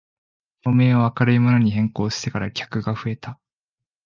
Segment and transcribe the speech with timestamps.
[0.63, 3.39] 照明を明るいものに変更してから客が増えた